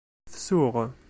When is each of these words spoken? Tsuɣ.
Tsuɣ. 0.33 0.75